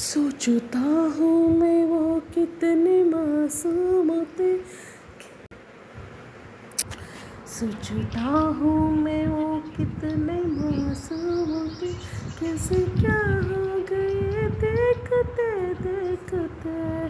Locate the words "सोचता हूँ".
0.00-1.58, 7.50-8.78